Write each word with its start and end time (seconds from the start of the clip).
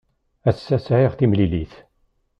Ass-a 0.49 0.77
sɛiɣ 0.79 1.13
timlilit. 1.15 1.73